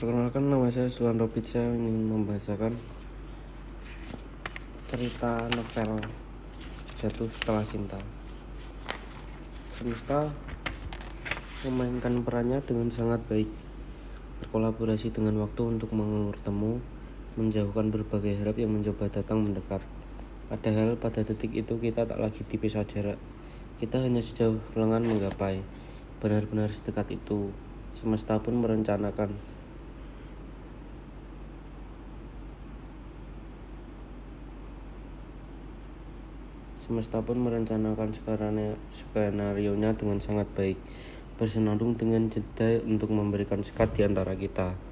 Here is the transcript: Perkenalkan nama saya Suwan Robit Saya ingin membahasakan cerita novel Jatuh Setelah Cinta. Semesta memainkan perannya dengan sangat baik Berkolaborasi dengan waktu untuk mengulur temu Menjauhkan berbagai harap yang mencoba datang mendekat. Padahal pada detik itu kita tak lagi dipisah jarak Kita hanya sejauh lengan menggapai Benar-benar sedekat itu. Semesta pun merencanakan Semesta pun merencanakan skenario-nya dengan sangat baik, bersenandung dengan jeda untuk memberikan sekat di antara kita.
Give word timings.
Perkenalkan 0.00 0.48
nama 0.48 0.64
saya 0.72 0.88
Suwan 0.88 1.20
Robit 1.20 1.44
Saya 1.44 1.76
ingin 1.76 2.08
membahasakan 2.08 2.72
cerita 4.88 5.44
novel 5.52 6.00
Jatuh 6.96 7.28
Setelah 7.28 7.60
Cinta. 7.60 8.00
Semesta 9.76 10.32
memainkan 11.68 12.24
perannya 12.24 12.64
dengan 12.64 12.88
sangat 12.88 13.20
baik 13.28 13.44
Berkolaborasi 14.40 15.12
dengan 15.12 15.36
waktu 15.36 15.68
untuk 15.68 15.92
mengulur 15.92 16.32
temu 16.40 16.80
Menjauhkan 17.36 17.92
berbagai 17.92 18.40
harap 18.40 18.56
yang 18.56 18.72
mencoba 18.72 19.12
datang 19.12 19.44
mendekat. 19.44 19.84
Padahal 20.48 20.96
pada 20.96 21.20
detik 21.20 21.52
itu 21.52 21.76
kita 21.76 22.08
tak 22.08 22.16
lagi 22.16 22.40
dipisah 22.48 22.88
jarak 22.88 23.20
Kita 23.76 24.00
hanya 24.00 24.24
sejauh 24.24 24.64
lengan 24.80 25.04
menggapai 25.04 25.60
Benar-benar 26.24 26.72
sedekat 26.72 27.20
itu. 27.20 27.52
Semesta 27.92 28.40
pun 28.40 28.64
merencanakan 28.64 29.59
Semesta 36.90 37.22
pun 37.22 37.38
merencanakan 37.38 38.10
skenario-nya 38.90 39.94
dengan 39.94 40.18
sangat 40.18 40.50
baik, 40.58 40.74
bersenandung 41.38 41.94
dengan 41.94 42.26
jeda 42.26 42.82
untuk 42.82 43.14
memberikan 43.14 43.62
sekat 43.62 43.94
di 43.94 44.02
antara 44.02 44.34
kita. 44.34 44.89